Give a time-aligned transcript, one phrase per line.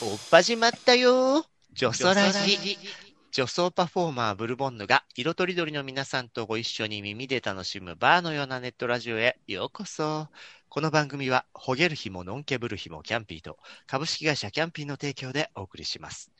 [0.00, 2.78] おっ始まったよ女装ラジ。
[3.32, 10.28] 女装パフォーマーブルボンヌが色とりどりの皆さんとご一緒に耳で楽しむバーのようなネットラジオへようこそ。
[10.68, 16.30] この番組は、ほげる日ものんけぶる日もキャンピーと株式会社キャンピーの提供でお送りします。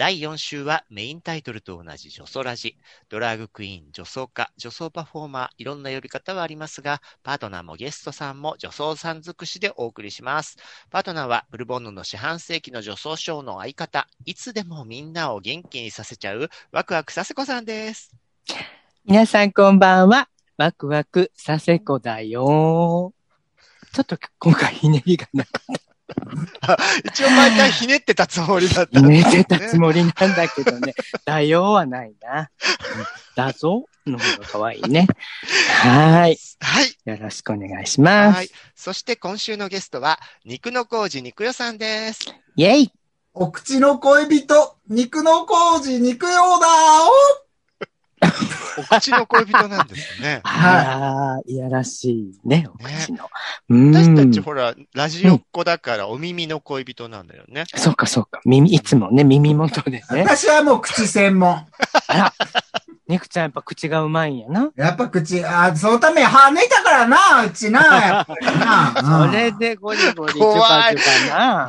[0.00, 2.78] 第4週はメインタイトルと同じ女装ラジ。
[3.10, 10.56] ドラァグクイーン、女装家、女装パフォーマー、いろんな呼び方はありますが、パートナーもゲストさんも女装さん尽くしでお送りします。
[10.88, 18.16] パートナーはブルボンヌの四半世紀の女装ショーの相方、いつでもみんなを元気にさせちゃうワクワクさせこさんです。
[19.04, 20.30] 皆さんこんばんは。
[20.56, 23.12] ワクワクさせこだよ。
[23.92, 25.89] ちょっと今回ひねりがなかっ
[27.04, 29.00] 一応毎回ひねってたつもりだったた。
[29.00, 30.94] ん寝ですねてたつもりなんだけどね。
[31.24, 32.40] だよはないな。
[32.40, 32.46] うん
[33.36, 35.06] だぞの方が可愛いね。
[35.82, 36.38] はーい。
[36.60, 36.96] はい。
[37.04, 38.54] よろしくお願いしまはいす。。
[38.74, 42.20] そして今週のゲストは、肉の工事肉代さんです。
[42.56, 42.92] イェイ
[43.32, 46.66] お口の恋人、肉の工事、肉用だ
[48.78, 50.40] お口の恋人なんですね。
[50.44, 53.28] ああ、いやらしいね、お口の。
[53.68, 54.40] う私たんち。
[54.40, 57.64] ほら、ラジオっ子だからお耳の恋人なんだよね。
[57.74, 58.40] そうかそうか。
[58.44, 60.04] 耳、いつもね、耳元でね。
[60.10, 61.66] 私はもう口専門。
[62.08, 62.34] あら、
[63.08, 64.70] ネクちゃんやっぱ口がうまいんやな。
[64.76, 69.26] やっぱ口、あ、そのため歯抜いたからな、うちな、 やっぱりな。
[69.26, 71.62] それでゴリゴリチュパチュパな。
[71.62, 71.66] あ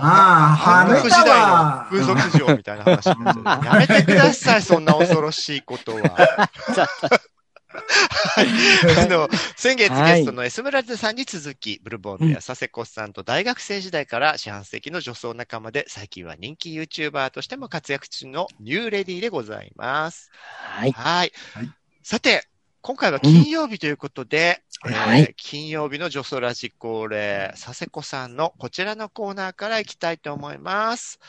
[0.54, 1.98] あ、歯抜いたわの。
[1.98, 6.50] 風俗嬢みたいな話になってるやめてください、そんな恐ろしいことは。
[7.72, 9.06] はい。
[9.06, 20.30] あの、先月ゲストのエスムラルダさんに続き、ブルボンヌや佐世子さんと大学生時代から四半世紀の女装仲間で、最近は人気 YouTuber としても活躍中のニューレディでございます。
[20.34, 20.92] はい。
[20.92, 21.32] はい。
[21.54, 21.72] はい
[22.04, 22.48] さて、
[22.82, 31.20] 今回は金曜日ということで、うんえーはい金曜日の女装ラジ恒例、佐世子さんのこちらのコーナーから行きたいと思います。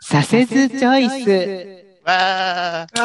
[0.00, 2.00] サセズチョイス。
[2.04, 3.00] わー。
[3.00, 3.04] あ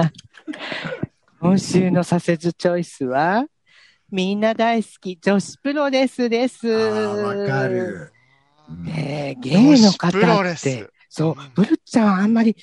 [0.00, 1.01] わー
[1.42, 3.44] 今週のサセズチョイスは、
[4.12, 6.72] みんな大好き女子プロレスです。
[6.72, 7.66] あ、わか。
[7.66, 8.12] る。
[8.70, 8.84] うん。
[8.84, 10.68] ねえ、ゲイの方女子プロレス。
[10.68, 12.56] って、そう、ブルちゃんあんまり、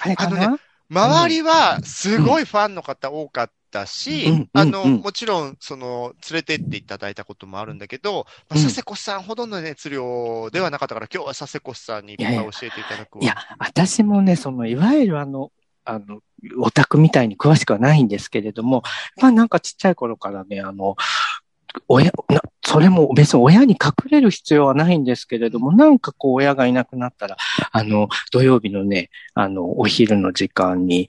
[0.00, 0.58] あれかあな、の
[0.90, 4.48] 周りはすごいファンの方多かったし、うん。
[4.52, 13.22] あの、もちろん、その、連れてっていただいたこともあるんだけど、まあうん佐世子さんほどの熱量ではなかったから、今日は佐世子さんにいっぱい教えていただくわ。
[13.22, 15.52] いや、私もね、その、いわゆるあの、
[15.84, 16.18] あの、
[16.58, 18.82] オタクみたいに詳しくはないんですけれども、
[19.20, 20.96] まあなんかちっちゃい頃からね、あの、
[21.88, 27.36] 親、なそれも別に親に隠れる必要はないんですけれども、なんかこう親がいなくなったら、
[27.72, 31.08] あの、土曜日のね、あの、お昼の時間に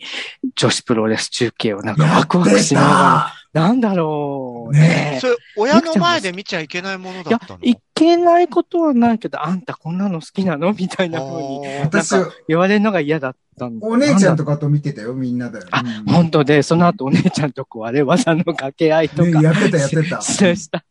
[0.55, 4.79] 女子プロレス中継をなんかワクワクしながら、なんだろうね。
[4.81, 10.73] ねそれ、親の前で見ちゃいけないものいやだったの、いけないことはないけど、あんたこんなの好きなの？
[10.73, 12.15] みたいな風に私、
[12.49, 13.87] 言われるのが嫌だったんだ。
[13.87, 15.59] お姉ちゃんととかと見てたよ、みんなで。
[15.71, 20.83] あうん本当で、その後お姉ちゃんとこうあれ、技の掛け合いとか、ねやってた、やってたした。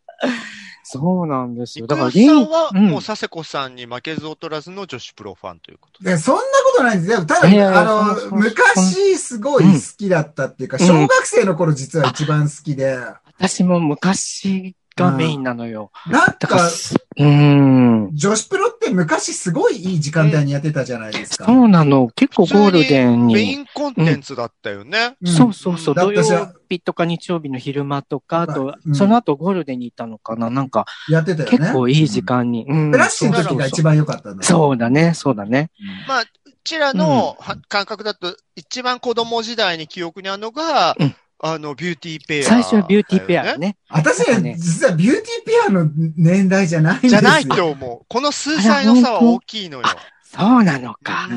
[0.85, 1.87] そうなんですよ。
[1.87, 6.05] 肉だから、代さんは、うんもう佐世子さんに負けず劣らずの女子プロファンということ？
[6.05, 6.11] で。
[6.11, 6.47] でそんなこ
[6.77, 7.25] とないんですよ。
[7.25, 12.99] ただ、いやいやあのそうそう、そう昔すごい好きだったっていうか、うん小学生の頃実は一番好きで、
[13.39, 15.91] 私も昔がメインなのよ。
[16.07, 16.69] なんだから、か、
[17.17, 18.11] うーん。
[18.13, 21.47] 女子プロって昔すごいいい時間帯にやってたじゃないですか。
[21.47, 22.09] そうなの。
[22.15, 23.57] 結構ゴールデンメイに。
[23.57, 25.17] ンコンテンツだったよね。
[25.23, 25.95] んそうそうそう。
[25.95, 26.23] 土曜
[26.69, 30.51] 日とか日曜日の昼間とか、あと、うんその後ゴールデンに行ったのかな。
[30.51, 31.59] なんか、やってたよね。
[31.59, 32.65] 結構いい時間に。
[32.69, 34.45] うんフラッシュの時が一番良かったんだ。
[34.45, 35.71] そうだね、そうだね。
[36.07, 36.27] まあ、う
[36.63, 41.17] ちらのは感覚だと、一番子供時代に記憶にあるのが、うん
[41.47, 43.59] あの、ビューティーペア、最初はビューティーペアだ。
[43.59, 43.77] ね。
[43.91, 47.21] 私なんかねね、実はビューティーペアの年代じゃないんですよ。
[47.21, 48.07] じゃないと思う。
[48.09, 49.85] この数歳の差は大きいのよ。
[50.23, 51.29] そうなのか。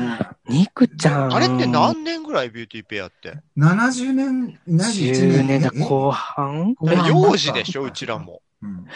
[0.48, 1.34] ニクちゃん。
[1.34, 3.34] あれって何年ぐらいビューティーペアって。
[3.58, 5.78] 70年、71 ?10 年だ、え？
[5.78, 8.40] 後半幼児でしょ、うちらも。
[8.62, 8.86] うん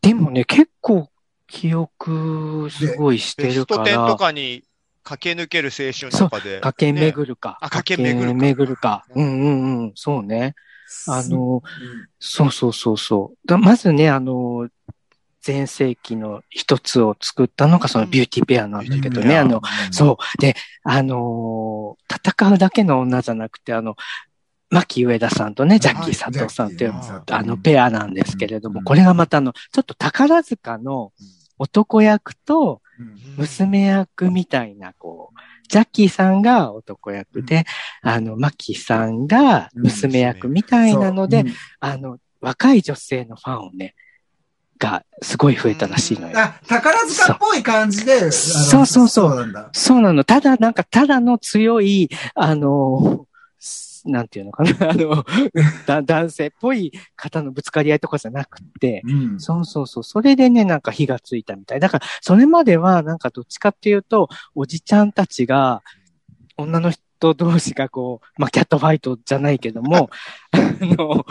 [0.00, 1.08] でもね、結構
[1.46, 4.64] 記憶すごいしてベるかスト10とら、かに
[5.02, 6.60] 駆け抜ける青春とかで。
[6.60, 7.58] 駆けね巡るか。
[7.60, 9.04] あ駆け巡るか巡るか。
[9.14, 9.92] うんうんうん。
[9.94, 10.54] そうね。
[11.08, 11.62] あの、うん
[12.18, 13.48] そうそうそうそう。
[13.48, 14.68] だまずね、あの、
[15.44, 19.60] 前世紀の一つを作ったのがそのビューティーペアなんだけどね、あの、
[19.90, 20.40] そう。
[20.40, 20.54] で、
[20.84, 23.96] あのー戦うだけの女じゃなくて、あの、
[24.70, 26.94] 牧上田さんとね、ジャッキー佐藤さんっていう、
[27.30, 31.12] あの、ペアなんですけれども、うんこれがまたあの、ちょっと宝塚の
[31.58, 32.81] 男役とうん
[33.36, 37.64] 娘役みたいな、こう、ジャッキーさんが男役で、
[38.02, 43.94] あの、マキさんが娘役みたいなので、そうあの、若い女性のファンをね、
[44.78, 46.30] がすごい増えたらしいのよ。
[46.30, 49.70] うんあ、宝塚っぽい感じで、そうそうそうそうなんだ。
[49.72, 50.24] そうなの。
[50.24, 53.31] ただ、なんか、ただの強い、あの、す
[54.04, 55.24] なんていうのかな、 あの、
[55.86, 59.40] だ男性っぽい方のぶつかり合いとかじゃなくて、うん。
[59.40, 60.04] そうそうそう。
[60.04, 61.80] それでね、なんか火がついたみたい。
[61.80, 65.82] だから、それまでは、なんかどっちかっていうと、おじちゃんたちが、
[66.56, 67.02] 女の人
[67.34, 70.10] 同士がこう、まあ、キャットファイトじゃないけども、
[70.52, 71.24] あの、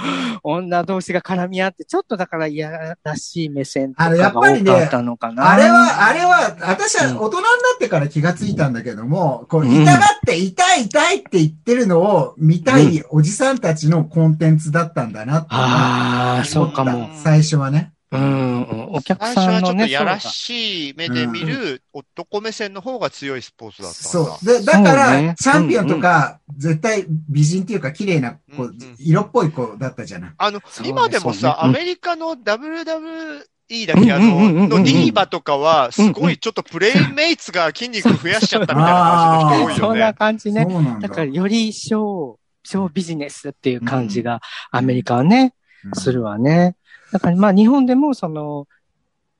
[0.43, 5.51] 女同士が絡み合って、ちょっとだからいやらしい目線とかあのやがっぱりね多かったのかな。
[5.51, 15.47] あれは、あれは、私は大人になってから気がついたんだけども、こう、うん痛がって、痛い痛いって言ってるのを見たいおじさんたちのコンテンツだったんだなって。
[15.51, 17.09] ああ、そうかも。
[17.15, 17.93] 最初はね。
[18.11, 18.87] うん、うん。
[18.93, 23.95] お客最初はちょさんのね、っとやらしい目で見る男目線の方が強いスポーツだった。
[23.95, 24.45] そう。
[24.45, 30.33] で、だから、ねチャンピオンとか、絶対美人っていうか綺麗な子、うんうん色っぽい子だったじゃない。
[30.37, 40.13] あの、今でもさ、ねアメリカの WWE だっけ、あうんうんうんうんうんの、のディーバとかは、すごいちょっとプレイメイツが筋肉増やしちゃったみたいな感じの人多いそんなよね。
[40.17, 40.65] 感じね。
[40.65, 41.07] だ。
[41.07, 44.41] だから、よりショー、ショービジネスっていう感じが、
[44.71, 46.75] アメリカはね、うんするわね。
[47.11, 48.67] だから、まあ、日本でも、その、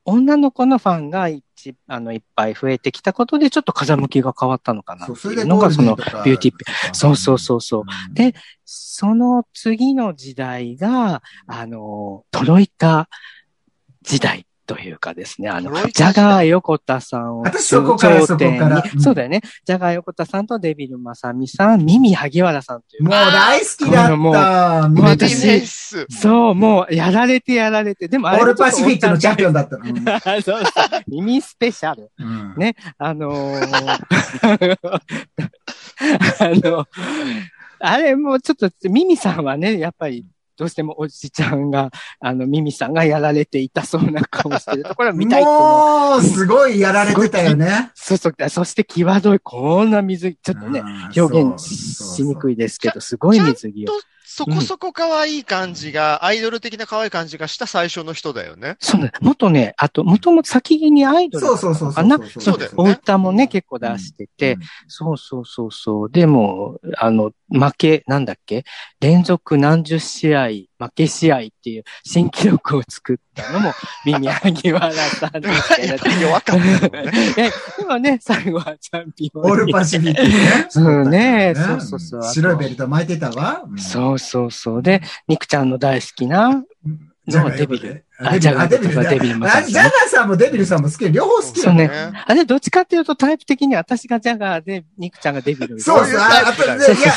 [0.03, 7.81] 女の子のファンが一、あの、いっぱい増えてきたことで、ちょっと風向きが変わったのかなっていうのが、その、ビューティーピそうそうそうそう。
[7.81, 8.33] うんで
[8.73, 13.09] その次の時代が、あの、トロイカ
[14.01, 19.41] 時代というかですね、あのジ代ャガー横田さんを 私そこから頂点にそうんそうだよね。
[19.65, 24.15] ジャガー横田さんとデビルマサミさん、ミミ萩原さんというもう大好きだった。
[24.15, 24.33] もう
[25.05, 25.67] 私。
[26.09, 28.07] そう、もう、やられてやられて。
[28.07, 29.65] でもあれオールパシフィックのチャンピオンだ。
[29.65, 29.85] だったの。
[30.41, 30.63] そうそう。
[31.07, 32.09] 耳スペシャル。
[32.17, 34.77] うんねあのー
[36.39, 36.87] あの、
[37.79, 40.25] あれもうちょっと、ミミさんはね、やっぱり、
[40.61, 47.91] どうしてもおじちゃんが、あの、ミミさんがやられていたそうな顔してるところを見たいっていうもう、すごいやられてたよね。
[47.95, 48.49] そうそう。
[48.49, 53.91] そして、際どい、こんな水着、ちょっとね、うん表現しにくいですけど、すごい水着を。
[54.37, 58.77] と、そこそこ可愛い感じが、アイドル的な可愛い感じがした最初の人だよね。
[58.79, 59.11] そうね。
[59.21, 62.41] もっとね、あと、もともと先にアイドルだったそうそうそうそう。
[62.41, 64.57] そうだよねお歌もね、結構出してて、
[64.87, 66.09] そうそうそうそう。
[66.09, 68.63] でも、あの、負け、なんだっけ？
[68.99, 70.47] 連続何十試合、
[70.81, 73.71] 負け試合っていう新記録を作ったのも、
[74.05, 77.11] 耳萩原さんですけれど 弱かったよね。
[77.37, 79.51] えでもね、最後はチャンピオンに。
[79.51, 80.67] オールパシフィックね。
[80.75, 83.63] うんねそうそうそう白いベルト巻いてたわ。
[83.77, 84.81] そうそうそう。
[84.81, 86.63] で、ニクちゃんの大好きな、
[87.27, 88.59] ジャガーデビルあ、デビル。
[88.61, 88.99] あ、デビル。
[88.99, 91.11] あデビルもそうあジャガーさんもデビルさんも好き。
[91.11, 91.89] 両方好きだね。
[92.25, 95.79] あれ、どっちかっていうとタイプ的に私がジャガーで、ニクちゃんがデビル。
[95.79, 96.09] そうそう。
[96.09, 97.13] いうああと、でいや、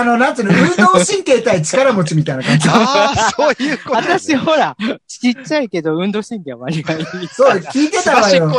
[0.00, 2.68] あの、なんつうの、運動神経対力持ちみたいな感じ。
[2.72, 4.06] ああ、そういうこと、ね。
[4.08, 4.76] 私、ほら、
[5.06, 7.04] ちっちゃいけど運動神経は割がいい。
[7.28, 8.52] そう、聞いてすたわよ。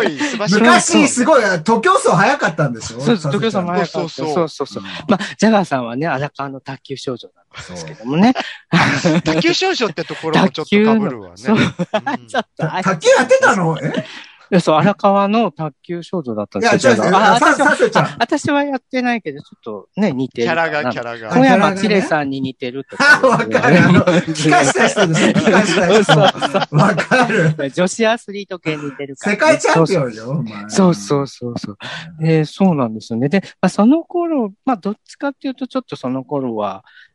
[0.49, 3.99] 昔、すごい、徒競走早かったんでしょそうそう、時計さんも早かった。
[3.99, 4.83] そうそうそうそうそう。
[5.07, 8.33] まあ、ジャガーさんはね、荒川の卓球少女なんですけどもね。
[9.23, 11.37] 卓球少女ってところもちょっと被るわね。
[11.37, 13.77] そううん ちょっと、あ卓球やってたの？
[13.81, 14.05] え？
[14.51, 16.93] いやそう、荒川の卓球少女だったんいですよ。
[16.93, 17.11] や、違う違う。
[17.11, 20.47] ジャガーあ、さ、私はやってないけど、ちょっとね、似てる。
[20.47, 21.29] キャラが、キャラが。
[21.31, 23.79] 小山ね千礼さんに似てると あ、わかる。
[23.79, 25.33] あの、気化した人ですよ。
[25.33, 26.75] 気化した人。
[26.75, 27.71] わかる。
[27.71, 31.77] 女子アスリート系に似てるから、世界チャンピンオンよ、お前そうそうそうそう。
[32.19, 33.29] で、そうなんですよね。
[33.29, 36.83] で、まあ、その頃、まあ、どっちかっていうと、ちょっとその頃は、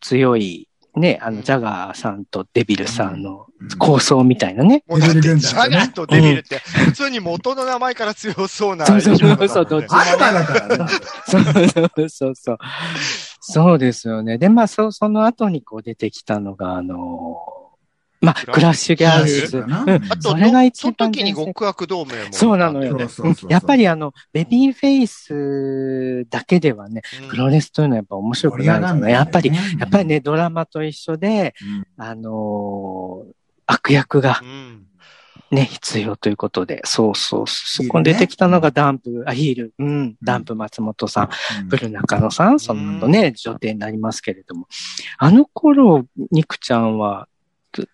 [0.00, 3.46] 強い、ね、あの、ジャガーさんとデビルさんの
[3.78, 4.84] 構想みたいなね。
[4.86, 10.88] もうジャガーとデビルって、普通に元の名前から強そうなそうそうそうどっちだからな。
[10.88, 12.58] そうそうそうそう。
[13.40, 14.38] そうですよね。
[14.38, 17.36] で、まあ、そ、その後にこう出てきたのが、あの
[18.24, 18.96] まあ、クラッシュ。
[18.96, 19.58] ギャルズ。
[19.58, 19.72] うん。
[19.72, 22.32] あと、それが一その番時に極悪同盟も。
[22.32, 27.28] そうなのよそうそうそうやっぱりあの、ベビーフェイスだけではね、うん。
[27.28, 29.12] プロレスというのはやっぱ面白くないですね。
[29.12, 31.54] やっぱり、やっぱりね、ドラマと一緒で、
[31.96, 33.32] あのー
[33.66, 34.86] 悪役がうん。
[35.50, 41.30] ね、必要ということで、そうそう、そこに出てきたのがダンプ、あ、ヒール、うん、ダンプ松本さん、
[41.68, 44.66] ブル中野さん、その後ね、女帝になりますけれども、
[45.18, 47.33] あの頃、ニクちゃんは、つ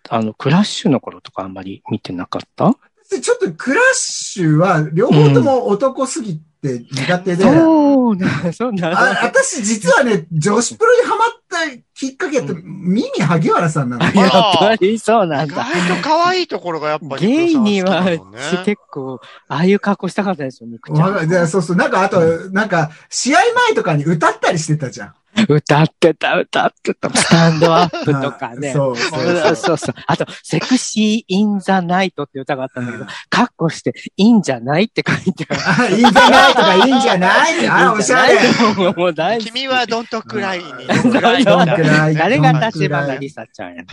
[0.09, 2.75] あの、クラッシュの頃とかあんまり見てなかった？
[3.09, 8.89] でちょっとクラッシュは、両方とも男すぎって苦手で、そうな、そう な。
[8.91, 14.03] あ私実はね、女子プロにハマったきっかけって、ミミ萩原さんなの。
[14.05, 15.65] やっぱりそうなん意だ。
[15.65, 17.27] 外と可愛いところがやっぱり。
[17.27, 18.01] ゲイには、
[18.65, 19.19] 結構、
[19.49, 21.27] ああいう格好したかったですよ、肉ちゃわかん。
[21.27, 22.21] でそうそう、なんかあと、
[22.51, 25.13] なんか、試合前とかに歌ったりしてたじゃん。
[25.47, 27.09] 歌ってた、歌ってた。
[27.15, 28.71] スタンドアップとかね。
[28.73, 29.95] そうそうそうそうそう。
[30.07, 35.61] あと、セクシー・イン・ザ・ナイトって歌があったんだけど、カッコして、いいんじゃないって書いてある。
[35.65, 37.67] あ、いいんじゃないとかいいんじゃない？
[37.67, 38.39] あ、おしゃれ。
[38.95, 39.39] もう大。
[39.39, 40.65] 君はドントクライに。
[42.15, 43.83] 誰が立花梨沙ちゃんや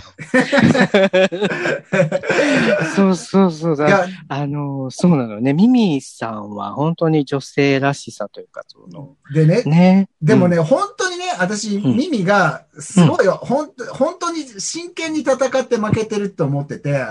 [2.95, 4.07] そうそうそうだ。
[4.29, 5.53] あの、そうなのね。
[5.53, 10.09] ミミさんは本当に女性らしさというか、その、でね、ね。
[10.23, 11.97] でもね、本当にね、私、ん。
[11.97, 17.07] ミミが、すごいよ、本当本当に真剣に戦って負けてると思ってて、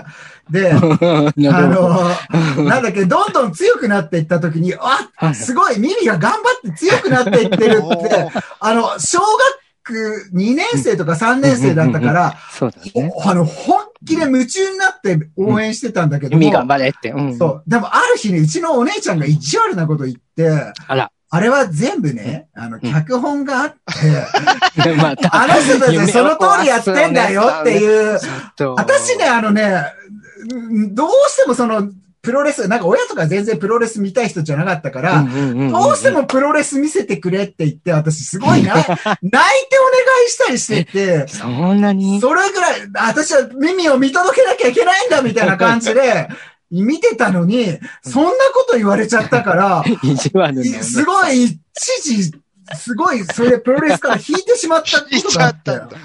[0.50, 5.34] で、 うん、あの、なんだっけ、どんどん強くなっていったときに、はあ、い。
[5.34, 8.08] すごい、ミミが頑張って強くなっていってるおって。
[8.08, 13.10] ー、あの、小学2年生とか3年生だったから、そうだね。
[13.14, 16.36] ほあの、本気で夢中になって応援してたんだけど。
[16.36, 17.10] も、ミミ頑張れって。
[17.10, 17.38] うん。
[17.38, 17.62] そう。
[17.66, 21.10] でも、ある日ね、うちのお姉ちゃんが意地悪なこと言って、あら。
[21.30, 23.74] あれは全部ね、あの、脚本があっ
[24.74, 28.18] て、 またあの人たちはその通りやってんだよっていう、
[28.56, 28.74] と。
[28.74, 29.84] 私ね、、あのね、
[30.50, 31.90] うんどうしてもその、
[32.22, 38.74] プロレス、なんか親とか全然プロレス見たい人じゃなかったから、どうしてもプロレス見せてくれって言って、私すごいな。
[38.74, 39.44] 泣いてお願
[40.26, 42.20] いしたりしてて、そんなに？
[42.20, 46.28] それぐらい、私は耳を見届けなきゃいけないんだみたいな感じで、
[46.70, 49.84] 見てたのに、そんなこと言われちゃったから、
[50.82, 51.58] すごい、一
[52.02, 52.32] 時、
[52.74, 55.96] すごい、それでプロレスから引いてしまったことがあったんだ。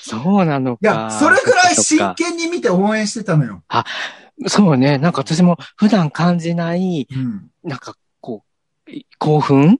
[0.00, 0.80] そうなのか。
[0.82, 3.62] いや、それぐらい真剣に見て応援してたのよ。
[4.46, 4.98] そうね。
[4.98, 7.50] なんか私も普段感じない、うん。
[7.64, 8.44] なんかこ
[8.86, 9.78] う、興奮うん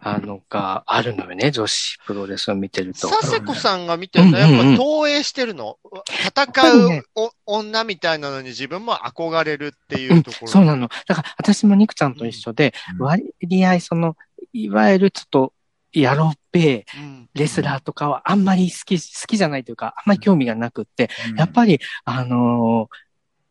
[0.00, 1.50] あの、があるのよね。
[1.50, 3.08] 女子プロレスを見てると。
[3.08, 5.78] 佐世子さんが見てるのはやっうんうんうんぱ投影してるの。
[6.22, 10.48] 戦うお女みたいなのに自分も憧れるっていうんうところ。
[10.48, 10.88] そうなの。
[11.06, 13.32] だから私もニクちゃんと一緒で、うん割
[13.66, 14.16] 合その、
[14.52, 15.52] いわゆるちょっと、
[15.92, 22.88] やろっぺうんレスラーとかはあんまり好き、好きじゃないというか、あんまり興味がなくって、やっぱり、あの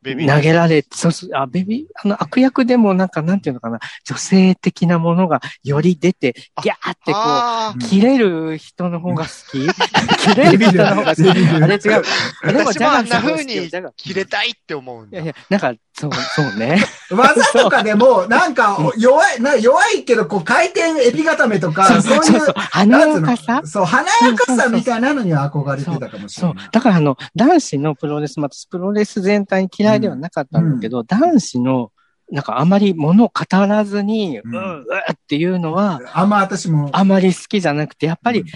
[0.04, 0.36] ベビー。
[0.36, 9.66] 投げられ、そうそう、あ、ベビー、あの、悪役でもなんか、なんていうのかな、女性的なものがより出て、ギャーってこあう、切れる人の方が好き？
[10.24, 11.34] 切れる人の方が好きあ
[11.68, 12.04] れ違う。
[12.44, 15.18] あ、でも私もあんな風に切れたいって思うんだ。
[15.20, 15.28] いやい。
[15.28, 16.84] や、なんか、そう、そうね。
[17.12, 23.62] 技とかでも、なんか、弱い、な弱いけど、こう、回転エビ固めとか、そういう、華やかさ？
[23.64, 26.70] そう、華やかさみたいなのには憧れてたかもしそうれない。。
[26.72, 31.92] だからあの、男子のプロレス、またプロレス全体に嫌いではなかったんだけど、男子の、
[32.32, 34.52] なんかあまり物を語らずに、う、うん。
[34.52, 36.90] んううっていうのは、あんま私も。
[36.92, 38.48] あまり好きじゃなくて、やっぱり、うん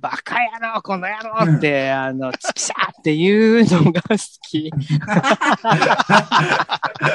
[0.00, 1.14] バカ野郎、この野
[1.46, 4.16] 郎って、あの、チキシャーっていうのが好
[4.48, 4.72] き。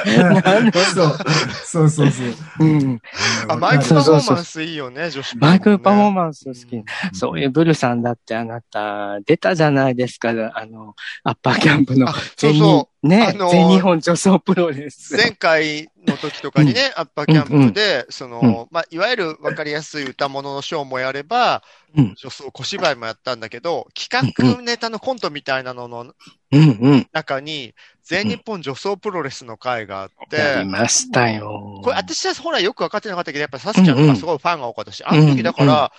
[0.06, 1.18] なんだそう、
[1.64, 2.34] そうそうそう。
[2.60, 3.00] うん。
[3.48, 6.84] あ、マイクパフォーマンスいいよね、女子マイクパフォーンマンス好き。
[7.12, 10.94] そういうブルさんだってあなた、出たじゃないですか、あの、
[11.24, 15.16] アッパーキャンプのあそうそね、あのー全日本女装プロレス。
[15.16, 18.52] 前回の時とかにね、アッパーキャンプで、そうん。
[18.52, 21.62] の、まあ、いわゆるわかりやすい歌物のショーもやれば、
[21.96, 22.14] うん。
[22.16, 26.12] 女装小芝居もやったんだけど、企画ネタのコントみたいなのの
[26.50, 27.08] うんうん。
[27.12, 31.80] 中に、全日本女装プロレスの会があって、やりましたよ。
[31.84, 35.92] これ、私はほらよく分かってなかったけど、やっぱサスちゃんとかすごいファンが多かったし、あの時だかうんうら、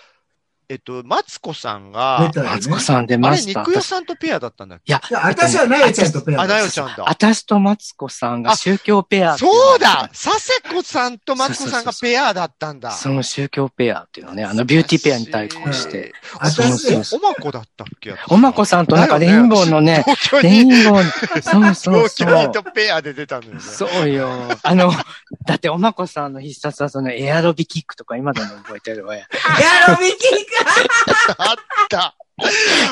[0.72, 3.62] えっと、マツコさんがマツコさん出あれ、ました。
[3.62, 4.92] 肉屋さんとペアだったんだっけ？
[4.92, 7.04] いや、いや、私はなよちゃんとペアあ、だなよちゃんだ。
[7.10, 9.48] 私とマツコさんが宗教ペアそ
[9.78, 12.92] うだ佐世子さんとマツコさんがペアだったんだ。
[12.92, 16.14] その宗教ペアっていうのね、あのビューティーペアに対抗して。
[16.40, 18.14] 私そうそうおまこだったっけ？
[18.28, 21.04] おまこさんとなんかレインボーのね、東京レイに、ンボーの、
[21.42, 22.28] そうそう東そう。
[22.28, 23.60] 京にとペアで出たんだよね。
[23.60, 24.30] そうよ。
[24.62, 24.92] あの、
[25.48, 29.26] だっておまこさんの必殺はそのエアロビキックとか今でも覚えてるわよ。
[29.88, 30.59] やろびき
[31.38, 31.56] あっ
[31.90, 32.16] た。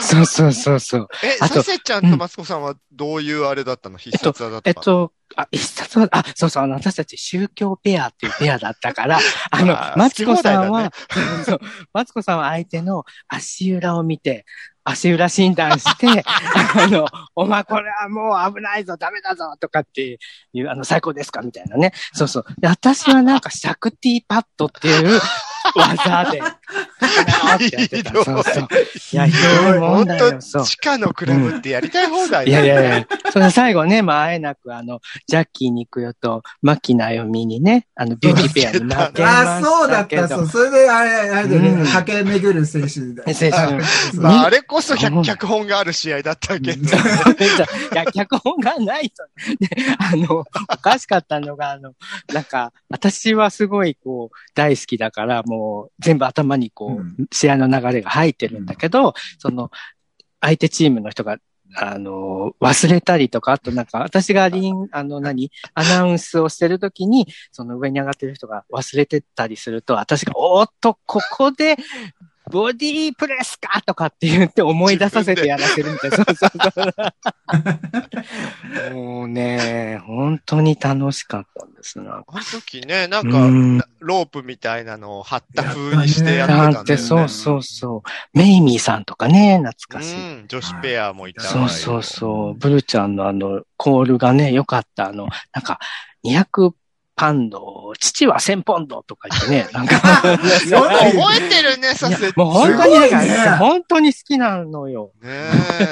[0.01, 1.07] そうそうそうそう。
[1.23, 3.97] え、あとサセちゃんとマツコさんはどういうあれだったの？
[3.97, 4.73] 必殺技だったの？
[4.75, 9.19] えっと、あ、必殺は、あ、そうそう、あの、私たち宗教ペアっていうペアだったから、
[9.51, 10.91] あのマツコさんは、
[11.45, 11.59] そう、
[11.93, 14.45] マツコさんは相手の足裏を見て、
[14.83, 20.19] 足裏診断して、 あの、お前これはもう危ないぞ、ダメだぞ、とかって
[20.53, 21.41] いう、あの、最高ですか？
[21.41, 21.93] みたいなね。
[22.13, 22.45] そうそう。
[22.59, 25.21] で、私はなんか、シャクティパットっていう
[25.75, 28.13] 技で、ってやってた。
[28.13, 28.67] そうそう。
[29.13, 30.65] いや、ひどいもん本だよ、そ当う。
[30.65, 39.27] 地下のクラブってやりたい放題いやいやいや、その最後ね、まあ、あえなく、あの、ジャッキーに行くよと、牧ナヨミにね、あの、ビューティーペアに負けましたけど。
[39.27, 40.47] あ、そうだった、そう。
[40.47, 43.33] それで、あれ、あれでね、うん派遣巡る選手だ。
[43.33, 46.73] 選手まあ、あれこそ脚脚本がある試合だったけど。
[46.73, 46.89] い
[47.93, 49.23] や、脚本がないと。
[49.59, 50.43] で、あの、お
[50.77, 51.93] かしかったのが、あの、
[52.33, 57.27] なんか、私はすごい、こう、大好きだから、もう、全部頭にこう、うん。
[57.31, 59.71] 試合の流れが入ってるんだけど、その、
[60.41, 61.37] 相手チームの人が、
[61.75, 71.77] あの、忘れたりとか、あとなんか、私がリン、あの何、アナウンスをしてるときに、その上に上がってる人が忘れてたりすると、私が、おーっと、ここで、
[72.49, 76.17] ボディープレスかとかって言って思い出させてやらせるみたいな。
[76.17, 76.83] そうそうそ
[78.91, 78.93] う。
[78.93, 82.23] もうね、本当に楽しかったんですな。
[82.27, 86.97] あの時ね、なんか、うんロープみたいなのを貼った風にしてやってたなんだよね。
[86.97, 88.37] そうそうそう。
[88.37, 90.15] メイミーさんとかね、懐かしい。
[90.15, 92.53] うん、女子ペアもいたそうそうそう。
[92.53, 95.07] ブルちゃんのあの、コールがね、良かった。
[95.07, 95.79] あの、なんか、
[96.23, 96.73] 200
[97.17, 100.21] パンド、父は1000ポンドとか言ってね、 なんか、
[100.69, 102.31] そんなに覚えてるね、さいやせ。
[102.35, 105.09] もう本当に、ね本当に好きなのよ。
[105.19, 105.29] ね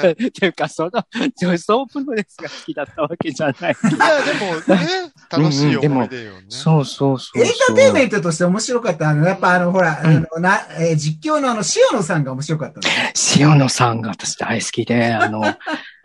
[0.04, 0.10] え。
[0.12, 0.90] っていうか、その、
[1.36, 3.72] 女装プロレスが好きだったわけじゃない。
[3.72, 6.42] いや、でもね、楽しい思い出よね。
[6.48, 7.42] そうそうそうそう。
[7.42, 9.12] エンターテインメントとして面白かった。
[9.12, 13.12] やっぱあの、ほら、あの、な、えー実況のあの、塩野さんが面白かったね。
[13.36, 15.42] 塩野さんが私大好きで、あの、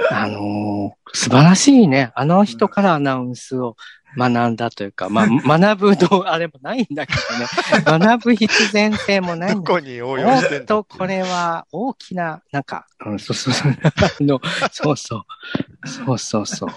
[0.10, 2.12] あの、素晴らしいね。
[2.16, 3.76] あの人からアナウンスを
[4.18, 7.48] 学んだというか、 まあ、学ぶどう、あれもないんだけどね。
[8.08, 14.42] 学ぶ必然性もないんだどこに応用おしてんと、これは大きな、なんか、うん、そうそうそう、あの、
[14.72, 16.70] そうそう、そうそうそう。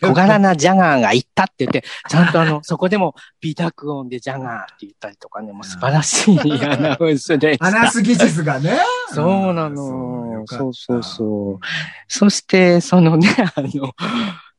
[0.00, 7.66] 小柄なジャガーが行ったって言って、ちゃんとあの、 そこでも微濁音でジャガーって言ったりとかね、もう素晴らしいアナウンスでした。
[7.66, 8.78] アナウンス技術がね。
[9.12, 11.58] そうなそうのそうそうそう。
[12.06, 13.92] そして、そのね、あの、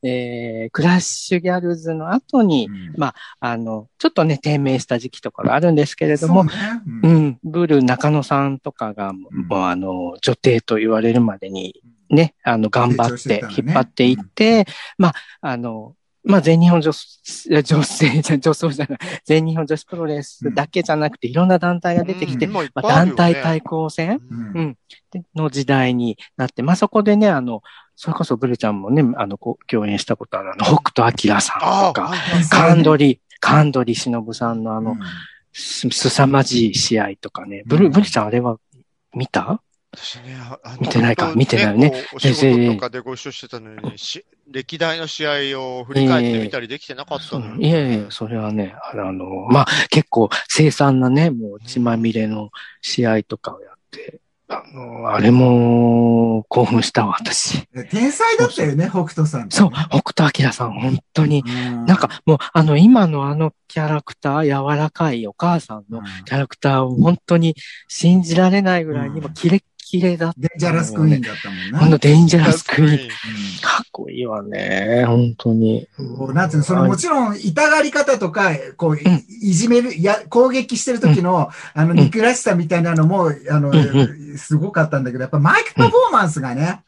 [0.02, 2.94] えー、クラッシュギャルズの後に、うん。
[2.96, 6.82] まあの、ちょっとね、低迷した時期とかがあるんですけれども、そうね。
[7.02, 7.26] ううん。
[7.28, 9.46] ん、ブル中野さんとかが、もうん。
[9.50, 14.66] うあの、女帝と言われるまでに、ね、あの、頑張って引っ張っていって、
[14.98, 24.20] まあ、あの、まあ、全日本女子、女性、 女装じゃない、全日本女子プロレスだけじゃなくて、いろんな団体が出てきて、まあ、団体対抗戦？
[24.30, 24.76] うん。
[25.34, 27.62] の時代になって、まあ、そこでね、あの、
[28.02, 32.10] それこそブルちゃんもね、あの、こう共演したことある、あの、北斗晶さんとか、
[32.50, 34.98] カンドリ、カンドリ忍さんのあのうん、
[35.52, 37.62] す、すさまじい試合とかね。
[37.66, 37.92] ブル、うん。
[37.92, 38.56] ブルちゃんあれは
[39.14, 39.60] 見た？
[39.94, 40.34] 私ね、
[40.80, 41.34] 見てないか？
[41.36, 41.92] 見てないよね。
[42.14, 52.48] お仕事とかでご一緒してたのに、し歴代の試合を振り返ってみたりできてなかったのいやいや、それはね、あの、まあ、結構凄惨なね、もう血まみれの
[52.80, 57.66] 試合とかをやって、あの、あれも興奮したわ、私。
[57.90, 59.46] 天才だったよね、北斗さんね。
[59.50, 61.44] そう、北斗晶さん、本当に。
[61.46, 61.86] うん。
[61.86, 67.54] なんかもう、あの、今のあのキャラクター、柔らかいお母さんのうん、キャラクターを本当に
[67.86, 71.78] 信じられないぐらいにもキレッキレだった、デンジャラスクイーンだったもんな。
[71.80, 72.94] ほんとデンジャラスクイーン。
[72.94, 73.08] ン。
[73.60, 75.88] かっこいいわね、本当に。
[76.16, 78.98] こうなんていうの、そのもちろん、痛がり方とか、こう、
[79.42, 86.82] いじめる、や、攻撃してる時の、あの、憎らしさみたいなのも、あのん、すごかったんだけど、やっぱマイクパフォーマンスがね、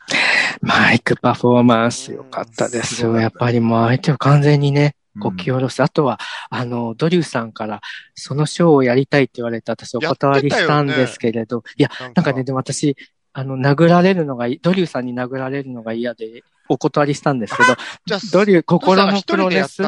[0.60, 3.18] マイクパフォーマンス良かったですよ。
[3.18, 5.82] やっぱりもう相手を完全にね、うんこき下ろす。
[5.82, 6.18] あとは、
[6.50, 7.80] あの、ドリューさんから、
[8.14, 12.32] そのショーをやりたいって言われて、私お断りしたんですけれど、いや、なんか。
[12.32, 12.96] ね、でも私、
[13.34, 19.82] あの、殴られるのがい、ドリューさんに殴られるのが嫌で、お断りしたんですけど、 じゃあ、ドリュー、心のプロレス。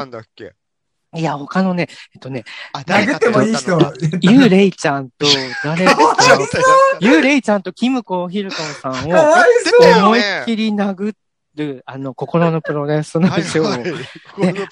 [1.16, 3.78] いや、他のね、えっとね、あ、殴ってもいい人。
[4.20, 5.26] ユーレイちゃんと、
[5.62, 6.64] 誰だかわ いそう
[7.00, 10.40] ユーレイちゃんとキムコヒルトンさんを、思いね。
[10.42, 11.14] っきり殴
[11.56, 13.96] る、あの、心のプロレスのはいショーを。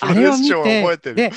[0.00, 1.14] あれを見てて、る。
[1.14, 1.32] で、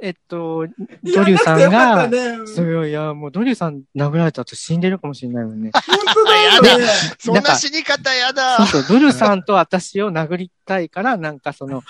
[0.00, 0.66] えっと、
[1.02, 5.72] ドリューさんが、ねそういや、もうドリューさん殴られた後死んでるかもしれないもんね。
[5.74, 6.86] 本当だよね。
[7.18, 8.82] そんな死に方やだそう。
[8.82, 11.82] そう、ドリューさんと私を殴りたいから、なんかその、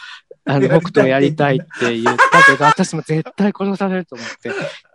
[0.49, 4.53] あの、北斗やりたいって言ったけど、私も絶対殺されると思って、い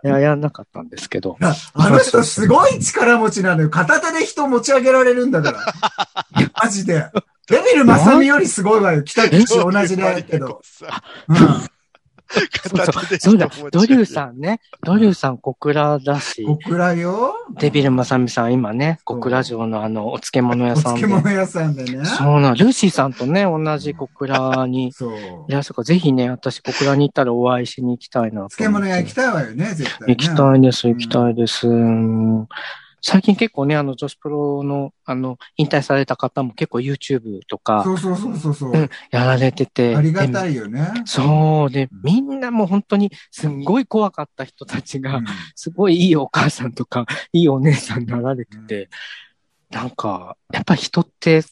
[0.08, 1.36] や、やんなかったんですけど。
[1.40, 3.70] ああの人すごい力持ちなのよ。
[3.70, 6.50] 片手で人持ち上げられるんだから。
[6.60, 7.08] マジで。
[7.46, 9.04] デビル・マサミよりすごいわよ。
[9.04, 10.60] 北口同じだけど。
[11.28, 11.38] うん。
[12.68, 17.34] そうそう、そうだ、ドリューさんね、ドリューさん小倉だし、小倉よ。
[17.58, 21.00] デビルまさみさん今ね、小倉城のあの、お漬物屋おさんで。
[21.00, 22.04] 漬物屋さんでね。
[22.04, 25.12] そうな、ルーシーさんとね、同じ小倉にそう。
[25.48, 28.48] いらっしゃるから、ぜひね、私小倉に行ったらお会いしに行きたいな。
[28.48, 30.16] 漬物屋行きたいわよね、絶対、ね。
[30.16, 31.68] 行きたいです、行きたいです。
[31.68, 32.48] うん
[33.06, 38.72] 最近結構ね、あの、女子プロの、あの、引退された方も結構 YouTube とか、そうそうそうそうそう。
[38.72, 39.94] うんやられてて。
[39.94, 40.54] ありがたい。
[40.54, 40.90] いよね。
[41.04, 41.70] そう。
[41.70, 48.88] でうん、みんなもう本当にすんごい怖かった人たちが、うんすごいいいお母さんとか、いいお姉さんになられてて、
[49.70, 51.44] なんか、やっぱ人って、うん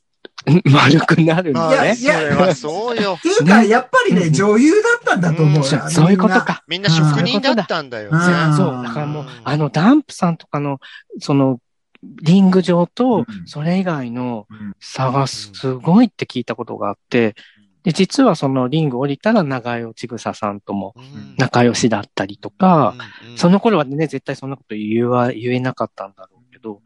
[0.64, 1.94] 丸くなるんまあだね。
[1.94, 3.22] それはそうよっ。
[3.22, 5.61] ていうか、ねやっぱりね、うん女優だったんだと思うよ。
[5.61, 6.62] うんそうそういうことか。
[6.66, 8.18] みんな職人だったんだよね。
[8.18, 8.83] うんそう。
[8.83, 10.81] だからもううん、あの、ダンプさんとかの、
[11.18, 11.59] その、
[12.02, 17.35] リング上とうん、それ以外のうん差がすごいって聞いたことがあって、
[17.85, 22.94] で、実はそのリング降りたら長与千草さんともうん仲良しだったりとか、
[23.28, 26.81] うんその頃はね、絶対そんなこと言わ、言えなかったんだろうけど、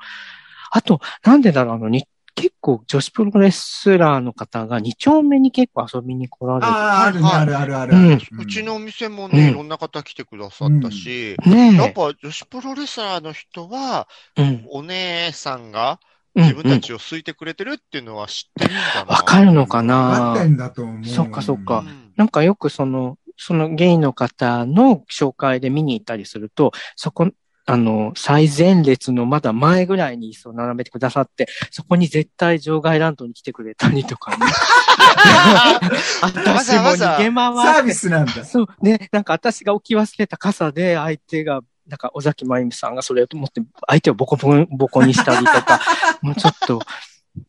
[0.71, 7.97] あと、なんでだろう、あの、に結構女子プロレスラーの方が2丁目に結構遊びに来られああ、あるね、はいあるあるある。
[7.97, 11.51] うんうちのお店もね、うんいろんな方来てくださったし、て。
[11.51, 11.75] ねえ。
[11.75, 14.65] やっぱ女子プロレスラーの人は、うん。
[14.69, 15.99] お姉さんが
[16.35, 19.13] うん自分たちを好いてくれてるっていうのは知ってるんだな。
[19.13, 21.05] わかるのかあなってんだと思う。
[21.07, 27.31] そっかそっかうんなんかよくその、そのゲイの方の紹介で見に行ったりすると、そこ、
[27.69, 34.47] あの、最前列のまだ前ぐらいに椅子を並べてくださって、そこに絶対場外乱闘に来てくれたりとかね。
[36.23, 37.83] 私も逃げサー回って。
[37.89, 38.45] ビスなんだ。
[38.45, 45.81] そう、ね、なんか私が置き忘れた傘で相手が、なんか尾崎真由美さんがそれを持って相手をボコボコボコにしたりとか、
[46.23, 46.81] もうちょっと、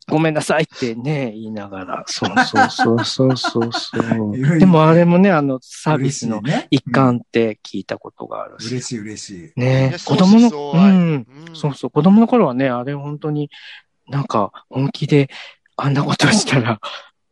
[0.08, 3.72] ごめんなさいってね、言いながら、そうそうそうそうそう。
[3.72, 3.98] そ
[4.30, 4.58] う。
[4.58, 8.68] でもあれもね、あの、サービスの一環って聞いたことがあるし。
[8.74, 9.60] 嬉しい嬉しい。
[9.60, 9.90] ね。
[9.90, 11.26] ね子供の、うん。
[11.54, 13.50] そうそう、子供の頃はね、あれ本当に
[14.08, 15.28] なんか本気で
[15.76, 16.80] あんなことしたら、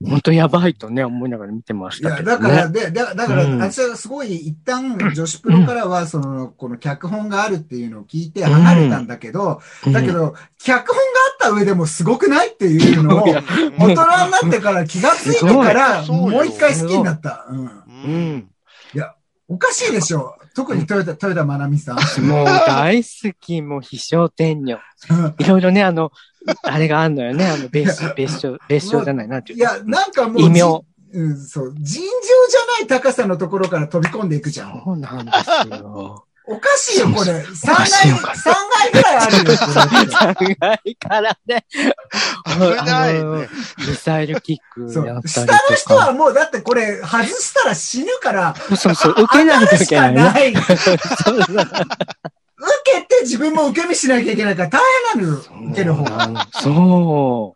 [0.04, 2.48] 本当やばいとね、思いながら見てましいや、たけどね。
[2.48, 13.42] だから、で、だだから、うん私はすごい、一旦、女子プロからは、その、この脚本があるっていうのを聞いて離れたんだけど、うんだけど、脚本があった上でもすごくないっていうのを、いや
[13.78, 17.46] 大人になってから気がついてから、もう一回好きになった。
[17.48, 17.64] うん。
[17.64, 17.70] う
[18.04, 18.50] うんん。
[19.48, 20.34] おかしいでしょ。
[20.56, 22.24] 特に豊田、豊田真奈美さん。
[22.24, 24.80] もう大好き、もう必勝天女。
[25.38, 26.10] いろいろね、あの、
[26.62, 29.58] あれがあんのよね、 あの、別所、別所、別所じゃないなっていう。
[29.58, 30.62] いや、なんかもう、異名。
[31.12, 31.74] うん、そう。
[31.78, 34.82] 尋常じゃない高さのところから飛び込んでいくじゃん。
[34.84, 36.26] そうなんですよ。
[36.48, 37.32] おかしいよ、これ。
[37.32, 40.46] 3おかしい階、三階ぐらいあるよ、これ。
[40.54, 41.66] 長いからね。
[42.44, 43.48] 危ないね。
[43.78, 45.06] ミサイルキックそう。
[45.06, 45.70] やったりと下か。
[45.70, 50.22] の人はもう、だってこれ、外したら死ぬから、そうそう、受けないといけないね。
[50.22, 50.54] ない。
[52.58, 54.80] 受けて自分も受け身しなきゃいけないから大
[55.14, 55.44] 変なのよ。
[55.70, 56.04] 受ける方。
[56.04, 56.48] が。
[56.52, 57.55] そ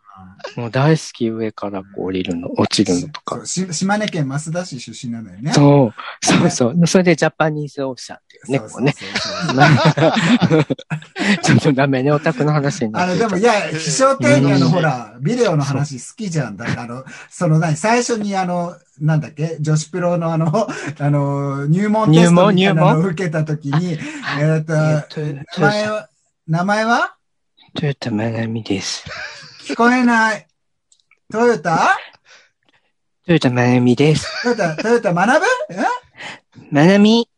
[0.55, 3.45] もう大好き上からこう降りるの、落ちるのとかそう。
[3.45, 5.53] し島根県増田市出身なのよね。
[5.53, 5.93] そう。
[6.25, 6.87] そうそう。
[6.87, 8.93] それでジャパニーズオーシャンっていうね、こうね。
[11.43, 16.57] ちょっとダメね、オタクの話になあの、ってるでも、いや、飛翔天女のほら、ビデオの話好きじゃん。
[16.57, 20.67] だあの、その何、最初にあの、なんだっけ、女子プロのあの、
[20.99, 23.97] あの、入門テストみたいなのを受けたときに、
[24.39, 25.01] えっと、名
[25.59, 26.09] 前は、
[26.47, 27.15] 名前は？
[27.73, 29.05] トヨタマナミです。
[29.67, 30.47] 聞こえない。
[31.31, 31.97] トヨタ？
[33.25, 34.27] トヨタマナミです。
[34.43, 35.45] トヨタ、トヨタ学ぶ？
[35.69, 35.77] え？
[36.71, 37.29] マナミ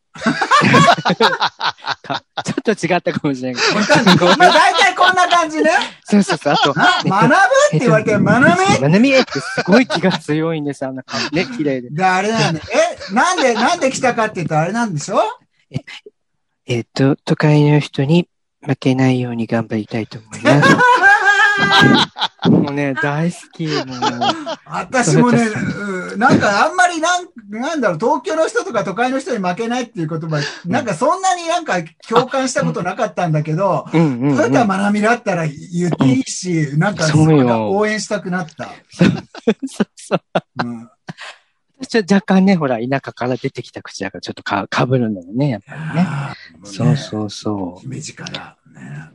[2.02, 3.62] かちょっと違ったかもしれない。
[4.38, 5.70] まあ大体こんな感じね。
[6.04, 6.54] そうそうそう。
[6.54, 7.34] あと、あ学ぶ？
[7.34, 8.30] って言われて、学べ
[8.80, 11.90] マナミってすごい気が強いんです、あんな感じね、綺麗で。
[11.90, 12.62] で、あれなんで、
[13.10, 15.20] え、なんで、なんで来たかって言ったらあれなんでしょ？
[16.66, 18.28] えっと、都会の人に
[18.66, 20.76] 負けないように頑張りたいと思います。
[22.50, 23.66] もうね、大好き。
[23.66, 23.84] もう
[24.64, 31.76] 私もね、うんなんかあんまりなん、なんだろう、東京の人とか都会の人に負けないっていう言葉、なんかそんなになんか
[32.08, 34.36] 共感したことなかったんだけど、うんうん、うん。
[34.36, 38.68] トヨタまなみだったら言っていいし、なんかすごいそうよ応援したくなった。
[38.96, 39.04] そ
[39.84, 40.20] うそう。
[40.64, 40.90] うん
[41.80, 45.86] 私は若干ね、ほら、田舎から出てきた口だからちょっとかかぶるのよね、やっぱりね。
[46.08, 47.80] あーもそうそうそう。
[47.80, 48.56] 姫路から。
[48.72, 49.10] ね。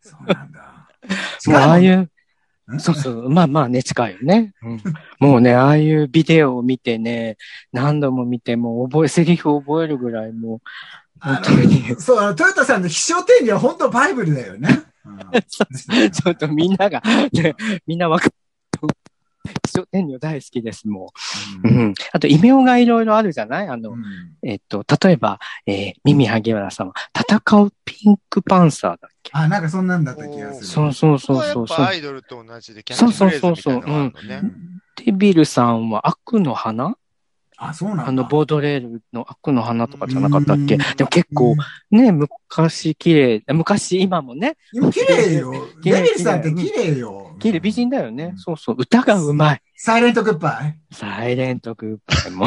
[0.00, 0.71] そうなんだ。
[1.46, 2.10] もうああいう、ん？
[2.78, 4.52] そうそう、まあまあね、近いよね。
[4.62, 4.82] うん。
[5.18, 7.36] もうね、ああいうビデオを見てね、
[7.72, 10.58] 何度も見て、もう覚え、セリフ覚えるぐらいもう、
[11.20, 11.88] あ本当に。
[11.88, 14.84] の、 そう、あのトヨタさんの飛翔天女は本当バイブルだよね。
[15.04, 15.18] うん。
[16.10, 17.54] ちょっとみんなが、ね、
[17.86, 18.28] みんなわか
[19.90, 21.12] 天女大好きです、も
[21.64, 21.68] う。
[21.68, 21.94] うん。
[22.12, 23.68] あと、異名がいろいろあるじゃない？
[23.68, 24.02] あの、うん
[24.42, 29.30] えっと、例えば、えー、ミミ萩原さんは、戦うピンクパンサーだっけ？
[29.34, 30.66] あ、なんかそんなんだった気がする。
[30.66, 31.94] そうそうそうそうそうやっぱア。
[31.94, 34.50] イドルと同じでキャッチフレーズみたいなのがあるのね。
[35.04, 36.96] デビルさんは悪の花？
[37.68, 38.08] あ、そうなんだ。
[38.08, 40.74] あの、ボードレールの悪の花とかじゃなかったっけ？
[40.74, 41.54] うんでも結構、
[41.90, 45.52] ね、昔綺麗、昔、今もね、今綺麗よ。
[45.82, 47.36] デビルさんって綺麗よ。
[47.38, 48.34] 綺麗美人だよね。
[48.36, 48.76] そうそう。
[48.78, 49.62] 歌がうまい。
[49.84, 50.78] サイレントグッバイ。
[50.94, 52.46] サイレントグッバイも。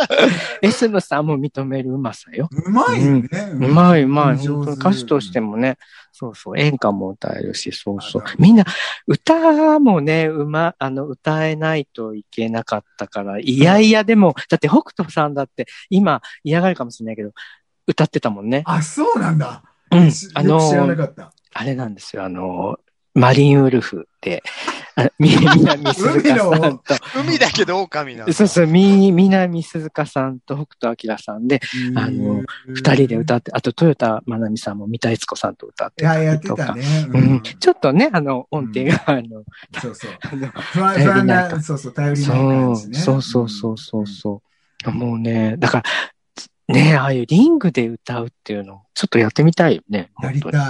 [0.62, 2.48] エスムさんも認めるうまさよ。
[2.50, 3.28] うまいよね。
[3.52, 4.36] うまいうまい。
[4.36, 5.76] 歌手としてもね。
[6.10, 6.58] そうそう。
[6.58, 8.22] 演歌も歌えるし、そうそう。
[8.38, 8.64] みんな、
[9.06, 17.32] 歌もね、うま、あの、歌えないといけなかったから、いやいやでも、だって北斗さんだって、今嫌がるかもしれないけど、
[17.88, 18.62] 歌ってたもんね。
[18.64, 19.62] あ、そうなんだ。
[19.90, 20.30] うんし。
[20.32, 20.58] あの。
[21.52, 22.24] あれなんですよ。
[22.24, 22.78] あの、
[23.12, 24.42] マリンウルフって、
[25.18, 28.32] 南鈴鹿さんと、海だけど狼な。
[28.32, 31.60] そうそう、み、南鈴鹿さんと北斗晶さんで、
[31.96, 36.64] あの二人で歌って、あと、豊田真奈美さんも三田悦子さんと歌っていや、やりとか。
[36.64, 37.08] ってたね。
[37.08, 39.44] ううんん、ちょっとね、あの、音程が、あの、
[39.80, 40.10] そうそう。
[40.72, 42.98] 不安、なそうそう、頼りないそう、感じね。
[42.98, 44.42] そうそうそうそうそ
[44.86, 44.90] う。
[44.90, 45.84] もうね、だから、
[46.74, 50.10] ねああいうリングで歌うっていうの、ちょっとやってみたいよね。
[50.22, 50.62] やり本たい。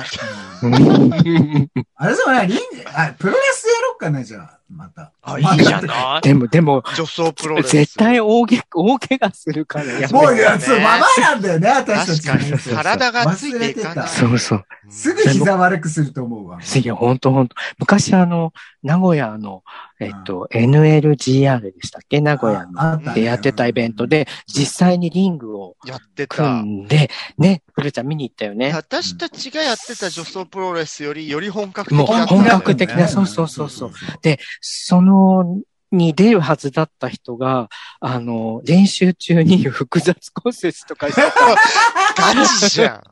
[1.96, 2.62] あれそうね、リング、
[2.94, 3.66] あ、プロレス
[4.00, 5.12] かな、じゃあ、また。
[5.22, 7.70] あ、いいじゃないでも、でも、女装プロレス。
[7.72, 10.38] 絶対大げ、大怪我するから、やっもう、ぱり。
[10.38, 12.22] いや、そう、ままなんだよね、私たち。
[12.26, 14.08] 確かに体がついていかない。
[14.08, 14.64] そうそう。
[14.88, 16.58] すぐ膝悪くすると思うわ。
[16.60, 17.54] いや、ほんとほんと。
[17.78, 19.62] 昔あの、名古屋の、
[20.00, 22.20] えっと、NLGR でしたっけ？
[22.20, 22.66] 名古屋
[23.14, 26.36] でやってたイベントで、実際にリングをやってた。
[26.36, 28.72] 組んで、ね、古ルちゃん見に行ったよね。
[28.74, 33.92] 私たちがやってた女装プロレスより、より本格的もうだったんだよね本格的な、そうそうそうそう。
[34.22, 35.60] で、その、
[35.92, 37.68] に出るはずだった人が、
[38.00, 41.28] あの、練習中に複雑骨折とかしてた。
[42.16, 43.02] ガチじゃん。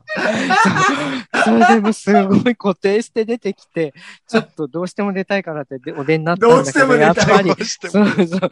[1.43, 3.93] それでもすごい固定して出てきて、
[4.27, 8.49] ちょっとどうしても出たいからってでお出になったんだけど、どうしても出たいやっぱりど、うしてもそうそう、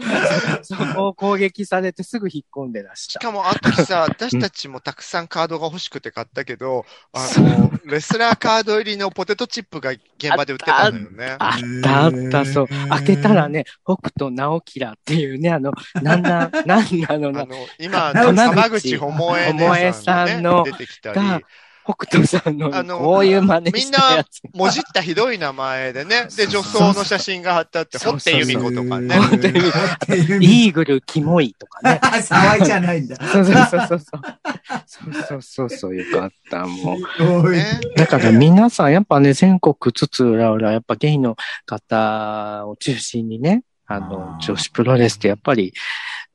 [0.61, 3.07] そこを攻撃されてすぐ引っ込んでらし。
[3.07, 11.35] したかも、あの時さ、私たちもたくさんカードが欲しくて買ったけど、あの、レスラーカード入りのポテトチップが現場で売ってたのよね。
[11.39, 12.67] あったあった、そう。
[12.89, 21.45] 開けたらね、北斗直キラっていうね、あの、なんな、なんなのな、あの、今、浜口浜口百恵百恵さんの出てきたがり、
[21.87, 24.41] 北斗さんのあのこういう真似したやつ。
[24.53, 29.15] もじったひどい名前でね、で、女装の写真が貼ってあって、堀手由美子とかね。
[30.41, 31.99] イーグルキモいとかね。
[32.03, 33.15] 騒いじゃないんだ。
[33.15, 33.99] そうそうそうそう。
[34.85, 36.97] そうそうそうそう、よかった、も
[37.43, 37.51] う。
[37.51, 45.73] ねだから皆さん、やっぱね、全国津々浦々、やっぱゲイの方を中心にね、あの女子プロレスってやっぱり、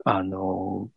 [0.05, 0.88] あの、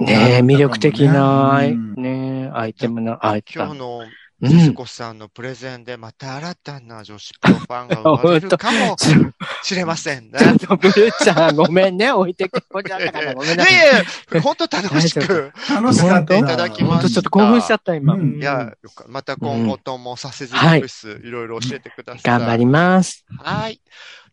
[0.00, 3.64] ね魅力的な、うんね、アイテムな、アイテム。
[3.66, 4.02] 今日の
[4.42, 4.74] スん。
[4.74, 8.96] コさんのプレゼンでまた新たな女子プロファンが生まれるかも
[9.62, 10.38] しれませんね。
[10.38, 13.72] ちょっと、ブルーちゃん、ごめんね、置いてけぼりだったから、ごめんなさい。
[13.72, 15.52] いやいや、本当楽しく。
[15.70, 16.38] 楽しかったな。
[16.40, 18.14] いただきましたほんとちょっと興奮しちゃった、今。
[18.14, 22.22] うんいや、よかまた今後ともさせずりス、いろいろ教えてください。
[22.24, 23.24] 頑張ります。
[23.38, 23.80] はい。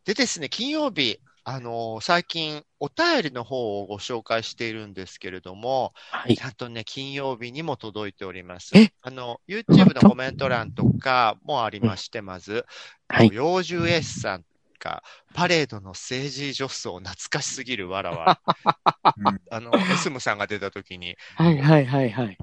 [0.06, 1.20] でですね、金曜日、
[1.54, 6.42] あのー最近、お便りの方をご紹介しているんですけれども、はいち。
[6.42, 8.72] ゃんとね、金曜日にも届いております。
[8.74, 8.94] え？
[9.02, 12.66] あの、YouTube のコメント欄とかもありまして、まず、
[13.10, 13.30] はい。
[13.34, 14.46] 幼獣 S さん
[14.80, 18.40] が、パレードの政治女装懐かしすぎるわらわ。
[19.18, 22.38] うんあの、エスムさんが出た時に、はい、はい、はい、はい。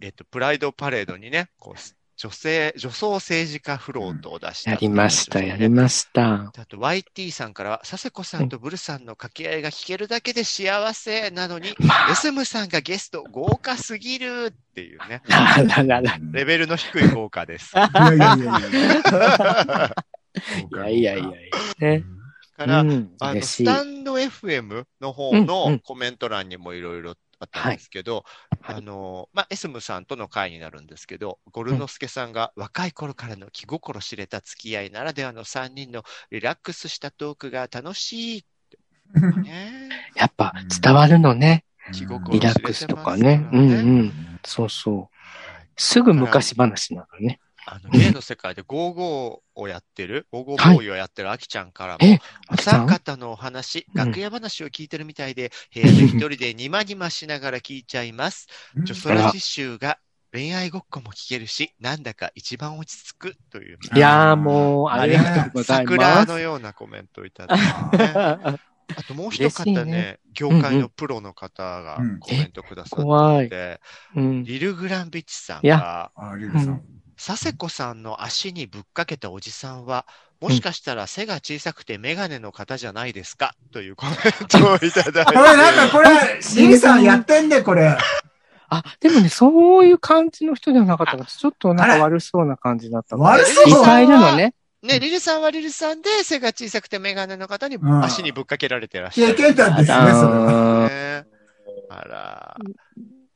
[0.00, 1.80] えっと、プライドパレードにね、こう、
[2.22, 6.52] 女性、女装政治家フロートを出した、やりました、やりました。
[6.56, 15.20] あと、YT さんからは、佐世子さんとブルさんの掛け合いが聞けるだけで幸せなのに、 まエスムさんがゲスト豪華すぎるっていうね。
[16.32, 17.74] レベルの低い豪華です。
[17.74, 19.94] いやいやいやいや。
[20.70, 21.30] いやいやいやいや。
[21.80, 22.04] ね。
[22.56, 23.42] から、うん、あの。
[23.42, 28.24] スタンド FM の方のんコメント欄にもいろいろあったんですけど、はい
[28.64, 38.44] あの、まあ、エスムさんとの会になるんですけど、ゴルノスケさんが若い頃からの気心知れた付き合いならではの3人のリラックスしたトークが楽しい。
[39.42, 41.64] ね、 やっぱ伝わるのね。
[41.92, 43.48] 気心リラックスとかね。
[43.52, 43.74] うんう
[44.04, 44.40] ん。
[44.44, 45.16] そうそう。
[45.76, 47.40] すぐ昔話なのね。
[47.66, 52.18] あの、芸の世界で55をやってる、55ボーイをやってるアキちゃんからも、え、
[52.50, 52.86] おあきさん？
[52.86, 58.48] 三方のお話、うん楽屋話を聞いてるみたいで、部屋で一人でニマニマしながら聞いちゃいます。
[58.76, 59.98] 女装ラジ集が
[60.32, 65.98] 恋愛ごっこも聞けるし、なんだか一番落ち着くという、いやーもう、ありがとうございます。
[66.02, 67.58] 桜のようなコメントをいただい
[67.90, 68.58] て、ね。
[68.96, 73.48] あともう一方ねね業界のプロの方がうんコメントくださって怖い。
[73.48, 73.80] て、
[74.16, 74.44] うん。
[74.44, 76.82] リル・グランビッチさんいやが、あ、リュウさん。
[77.24, 80.06] 佐世子さんの足にぶっかけたおじさんは、
[80.40, 83.54] もしかしたら背が小さくてメガネの方じゃないですか？
[83.70, 84.14] というコメン
[84.48, 85.32] トをいただいて。
[85.32, 86.10] これなんかこれ、
[86.56, 87.96] リリさんやってんね、これ。
[88.70, 93.30] あ、でもね、そういう感じの人ではなかったから、ちょっとなんか悪そうな感じだったから。
[93.30, 94.54] 悪そういっぱいいるのね。
[94.82, 99.54] ね、リルさんはリルさんで背が小さくてメガネの方にうん足にぶっかけられてらっしゃ経る。
[99.54, 100.86] 験談ですね、それは。
[100.86, 101.26] あね
[101.88, 102.56] あら。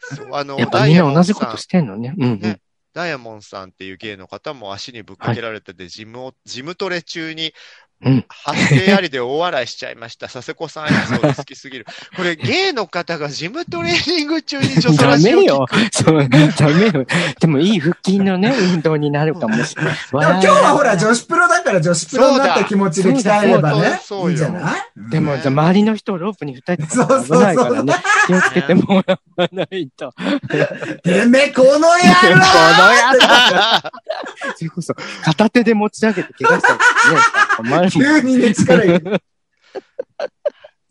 [0.00, 2.14] そう、あの、ーやっぱみんな同じことしてんのね。
[2.18, 2.60] うんうんね。
[2.96, 7.52] ダイヤモンさんっていう芸の方も足にぶっかけられてて、ジムを、ジムトレ中に
[8.02, 8.24] うん。
[8.28, 10.28] 発声ありで大笑いしちゃいました。
[10.28, 11.86] 佐世子さんエピソード好きすぎる。
[12.14, 15.66] これ、芸の方がジムトレーニング中に女装 ダラジオ聞メよ。
[15.92, 17.06] そう、ダメよ。
[17.40, 19.94] でもいい腹筋のね、運動になるかもしれない。
[19.94, 24.00] でも今日はほら、女子プロだから女子プロになった気持ちで鍛えればね。
[24.02, 24.80] そうだいいんじゃない？
[25.10, 27.94] でも、じゃあ周りの人をロープに二人とか危そうそうそうないからね。
[28.26, 30.12] 気をつけてもらわないと。
[31.02, 32.34] てめえ、この野郎この
[32.92, 33.12] や
[34.54, 36.80] つそれこそ、片手で持ち上げて怪我したらね、
[37.56, 37.90] 困るもん。
[37.90, 39.20] 急にね、力いる。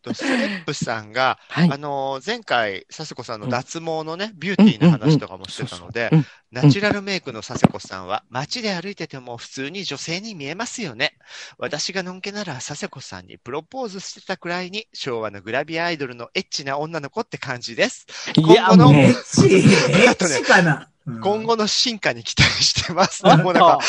[0.06, 1.78] とステップさんが、はいあ。
[1.78, 11.18] のー前回、佐世子さんの脱毛のね、ビューティーな話とかもしてたのでうんうんうん、ナチュラルメイクの佐世子さんは、街で歩いてても普通に女性に見えますよね。
[11.58, 18.06] 私がのんけなら佐世子さんにプロポーズしてたくらいに、昭和のグラビアアイドルのエッチな女の子って感じです。
[18.36, 19.56] いや、今後のもうエッチ、
[19.91, 20.89] エッチかな。
[21.08, 23.22] うん今後の進化に期待してます。
[23.24, 23.80] あもうなんか、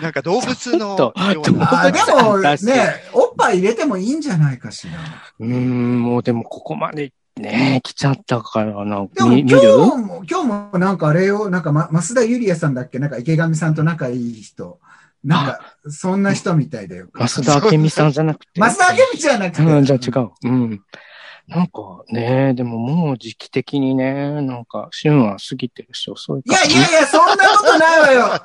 [0.00, 1.84] なんか動物のような。
[1.86, 4.92] あでもね、おっぱい入れてもいいんじゃないかしら。
[5.40, 9.04] うーん、もうでもここまでね、来ちゃったからな。
[9.12, 13.00] でも今日るも、今日もなんかあれよ、なんかま、増田ゆりやさんだっけ？
[13.00, 14.78] なんか池上さんと仲いい人。
[15.24, 17.08] なんか、そんな人みたいだよ。
[17.12, 18.60] 増田明美さんじゃなくて。
[18.60, 19.62] 増田明美じゃなくて。
[19.62, 20.30] うん、じゃあ違う。
[20.44, 20.82] うん。
[21.48, 26.62] なんかね、でももう時期的にね、なんか、旬は過ぎてるし、遅いいから。
[26.62, 28.42] やいやいや、そんなことないわよ。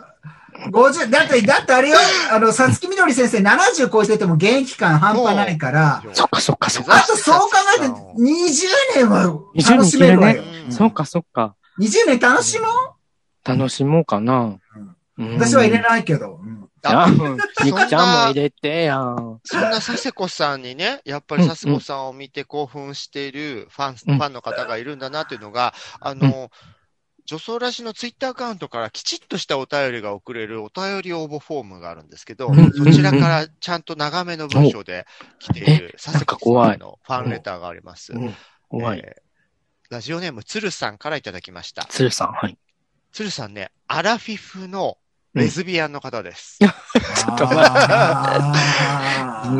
[0.71, 1.97] 50、だって、だってあれよ、
[2.31, 6.95] あの、さつきみどり先生70超えてても現役感半端ないから、そっかそっかそっか。
[6.95, 10.41] あとそう考えて20年は20楽しめるわよ。
[10.65, 11.55] うんそっかそっか。
[11.79, 13.47] 20年楽しもう？
[13.47, 14.57] 楽しもうかな。
[15.17, 16.39] うん私は入れないけど。
[16.43, 17.09] うんあ、あ
[17.63, 19.15] みくちゃんも入れてや。
[19.43, 26.51] そんな佐世子さんにね、やっぱり佐世子さんを見て興奮しているファン、ファンの方がいるんだなっていうのが、あの、
[27.25, 35.05] 女装らしのツイッターアカウントからきちっとしたお便りが送れるお便り応募フォームがあるんですけど、うんそちらからちゃんと長めの文章で
[35.39, 38.13] 来ている佐世子さんのファンレターがあります。
[38.13, 38.33] うん
[38.69, 38.99] 怖い。
[38.99, 39.27] えー
[39.89, 41.85] ラジオネーム鶴さんからいただきました。
[41.85, 42.57] 鶴さん、はい。
[43.13, 44.97] 鶴さんね、アラフィフの
[45.37, 46.57] レズビアンの方です。
[46.59, 47.45] ちょっと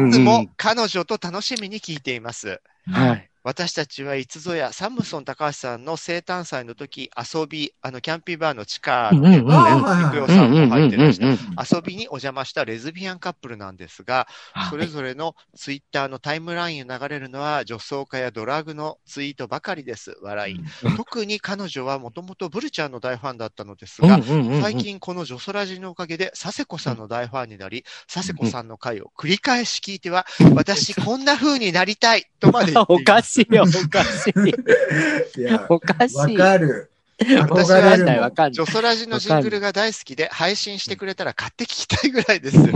[0.07, 2.61] いつ も彼女と楽しみに聞いています。
[2.91, 3.29] はい。
[3.47, 11.77] 私たちはいつぞやサムソン高橋さんの生誕祭の時、遊び、あの、キャンピーバーの地下のね、肉代さんも入ってらした。
[11.77, 20.17] 遊びにお邪魔したレズビアンカップルなんですが、はいそれぞれのツイッターのタイムラインを流れるのは女装家やドラッグのツイートばかりです。
[20.21, 20.59] 笑い。
[20.97, 24.19] 特に彼女はもともとブルちゃんの大ファンだったのですが、
[24.61, 33.36] 最近このジョソラジのおかげで佐世子さんの大ファンになり、佐世子さんの回を繰り返し聞いては、私こんな風になりたいとまで言っています。
[33.43, 35.41] しいよ、おかしい。
[35.41, 36.17] いや、おかしい。
[36.17, 36.91] わかる。
[37.25, 38.51] 私わかん憧れるもんないわかんない。
[38.53, 42.57] ジョソラジのジングルが大好きで、配信してくれたら買って聞きたいぐらいです。
[42.61, 42.71] ぜ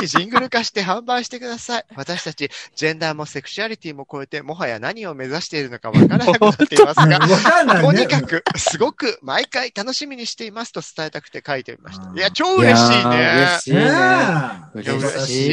[0.00, 1.84] ひジングル化して販売してください。
[1.96, 7.80] 私たち、ジェンダーもセクシュアリティも超えて、もはや何を目指しているのかわからなくなっていますが、ね。
[7.80, 12.08] とにかく、すごく毎回楽しみにしていますと伝えたくて書いてみました。
[12.08, 13.04] うんいや、超嬉しいね。
[13.04, 13.80] ね嬉しいね。
[13.80, 15.46] え嬉嬉し。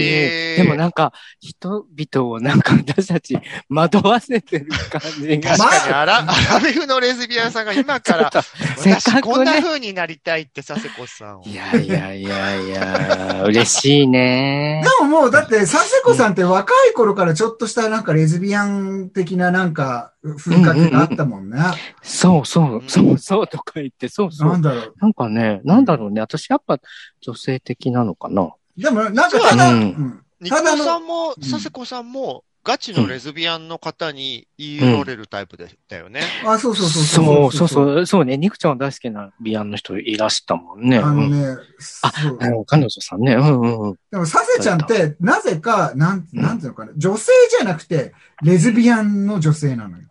[0.55, 3.37] いでもなんか、人々をなんか私たち
[3.69, 5.55] 惑わせてる感じが。
[5.55, 8.24] 確かにアラ、アラビフのレズビアンさんが今から、
[8.77, 9.61] せっか私こんな。
[9.61, 11.43] 風になりたいって佐世子さんを。
[11.45, 14.83] いやいやいやいや、嬉しいね。
[14.83, 21.57] でももう、だって、佐世子さんって若い頃からちょっとしたなんかレズビアン的ななんか風格があったもんね。
[22.01, 24.49] そうそう、そうそうとか言って、そうそう。
[24.49, 24.93] なんだろう。
[24.99, 26.21] なんかね、なんだろうね。
[26.21, 26.79] 私やっぱ
[27.21, 28.51] 女性的なのかな。
[28.77, 36.21] でも、なんかただ、うんさんも、うん佐世子さんも、ガチのレズビアンの方に言い寄れるタイプでしたよね。
[36.43, 37.69] あ、そうそうそうそうそうう。
[37.69, 38.37] そう、そうね。
[38.37, 40.97] ニクちゃんは大好きなビアンの人いらしたもんね。
[40.97, 43.35] あのうんね、そうあの、彼女さんね。
[43.35, 43.95] うんうんうん。
[44.09, 50.07] でも、サセちゃんって、なぜか、なん、うんなんていうのかな、女性じゃなくて、レズビアンの女性なのよ。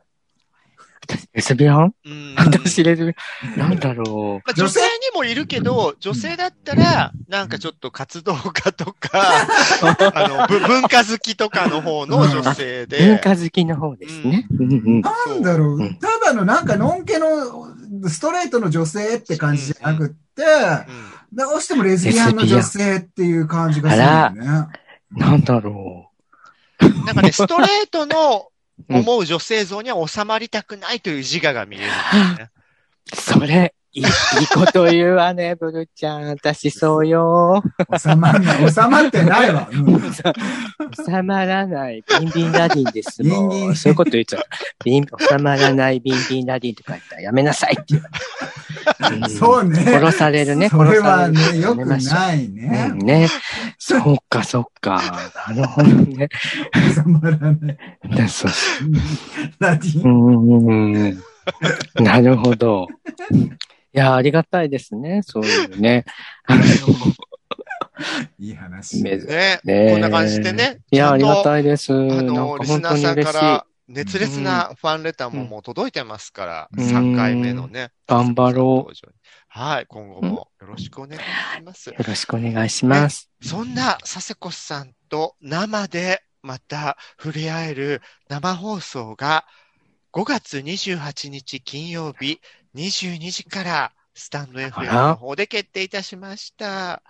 [1.33, 2.35] レズビアンうん。
[2.37, 3.15] 私レズビ
[3.53, 3.59] アン。
[3.59, 6.37] なんだろまあ、女性にもいるけど、女性？
[6.37, 9.11] だったら、なんかちょっと活動家とか、
[10.15, 12.87] あの、ぶ文化好きとかの方の女性う。
[12.87, 12.99] で。
[12.99, 14.47] 文化好きの方ですね。
[14.51, 14.73] うん。
[14.73, 15.01] うん。
[15.01, 15.83] なんだろう、う。
[15.83, 15.99] ん。
[15.99, 17.27] ただのなんか、のんけの、
[18.09, 20.43] ストレートの女性って感じじゃなくって、
[21.33, 24.69] どうしてもレズビアンの女性っていう感じがするよね。
[25.11, 26.11] なんだろ
[26.81, 28.49] なんかね、ストレートの
[28.89, 32.51] 思う女性像には収まりたくないという自我が見えるんですね。
[33.13, 33.17] う。
[33.17, 34.05] それ、いい、
[34.53, 36.25] こと言うわね、ブルちゃん。
[36.25, 37.63] 私そうよ。
[37.97, 38.73] 収まんない。
[38.73, 39.69] 収まってないわ。
[39.71, 42.03] うん収まらない。
[42.21, 43.49] ビンビンラディンですもん。
[43.51, 44.43] ビンビンそういうこと言っちゃう。
[44.85, 48.09] ビン、収まらないビンビンラディンとか言ったらやめなさいって言わ
[49.11, 49.29] れる。
[49.31, 49.77] そうね。
[49.77, 50.69] 殺されるね。
[50.69, 52.95] それはね、よくないねう。
[52.95, 53.29] んね。
[53.79, 55.01] そっか、そっか。
[55.49, 56.29] なるほどね。
[56.95, 57.79] 収まらない。
[58.17, 58.51] でそう
[59.61, 61.11] ラディうン。
[61.11, 61.23] ん。
[62.01, 62.89] なるほど。
[63.95, 65.23] いや、ありがたいですね。
[65.23, 66.05] そういうね。
[66.47, 66.63] あの
[68.39, 69.03] いい話。
[69.03, 70.81] ねねこんな感じでね。
[70.91, 71.45] いや、ありがい。
[71.45, 71.93] たいです。
[71.93, 73.23] あの、リスナーさん。
[73.23, 77.91] から熱烈なファンレターももう届いてますから、うん3回目のね。
[78.09, 78.93] 頑張ろう。
[79.49, 81.91] はい、今後もよろしくお願いします。
[81.91, 83.31] よろしくお願いします。
[83.41, 89.45] そんな佐世子さんと生でまた触れ合える生放送が
[90.13, 92.41] 5月28日金曜日
[92.75, 97.03] 22時からスタンド FM の方で決定いたしました。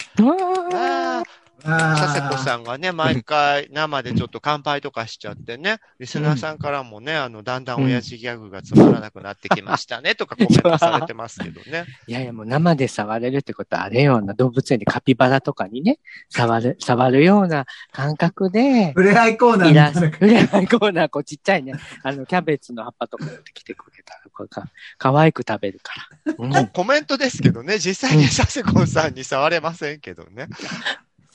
[0.73, 1.23] あ、
[1.63, 2.39] 佐世子ん。
[2.39, 11.87] さんがね、毎回生でちょっと乾杯とかしちゃってね、リスナーさんからもね、あの、だんだん親父ギャグがつまらなくなってきましたね、とかコメントされてますけどね。
[12.07, 14.19] いやいや、もう生で触れるってことは、あれよ。
[14.19, 15.99] うな動物園でカピバラとかにね、
[16.29, 20.11] 触る、触るような感覚で、触れ合いコーナーみたいな。
[20.11, 24.65] ふれないコーナー、こうちっちゃいね、あの、キャベツの葉っぱとか持ってきてくれたら、こうか、
[24.99, 25.93] 可愛く食べるか
[26.27, 26.35] ら。
[26.39, 26.53] うん。
[26.53, 30.49] こコメントですけどね、実際に佐世子さんに触れませんけどね。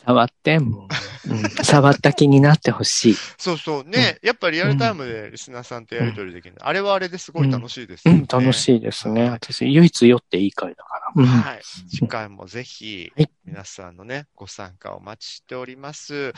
[0.06, 0.88] 触って、も
[1.28, 3.16] う、うん、触った気になってほしい。
[3.38, 8.20] そうそうね、やっぱりリアルタイムでリスナーさんとやりとりできるの、あれはあれですごい楽しいですよね。
[8.20, 9.30] うん、楽しいですね。
[9.30, 11.12] 私、唯一酔っていい回だから。
[11.16, 11.26] うん。
[11.26, 11.62] はい。
[11.64, 16.34] 次回もぜひはい、皆さんのね、ご参加お待ちしております。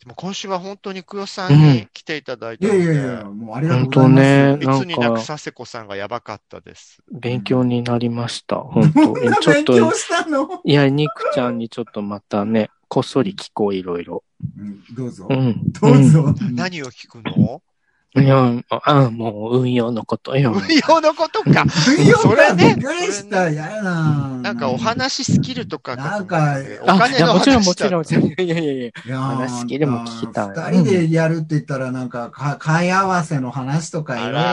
[0.00, 4.66] でも今週は本当にくよさんに来ていただいているので、やいやいや、もうありがとう本当ございます。
[4.66, 6.98] ね、いつになくか、佐世子さんがやばかったです。
[7.12, 8.56] 勉強になりました。
[8.56, 10.60] 本当こんなちょっと、勉強したの？
[10.64, 14.22] いや、ニクちゃんにちょっとまたね、こっそり聞こう、いろいろ。
[14.58, 15.34] うんどうぞう。
[15.34, 15.72] ん。
[15.72, 16.34] どうぞ。
[16.52, 17.32] 何を聞くの？
[17.32, 17.71] うん。
[18.14, 20.52] いや、あもう運用のことよ。
[20.52, 21.64] 運用のことか。
[21.98, 23.48] 運 用それねびっくりした。
[23.50, 24.28] ややな。
[24.42, 28.24] なんかお話スキルとかなんかあ、お金のいやもちろん、話もちろん、もだちろん。
[28.26, 29.18] いやいやいや。
[29.18, 34.46] 話好きでも聞きたい二人でやるって言ったら、なんか、か、買い合わせの話とか、いろいろ、そんな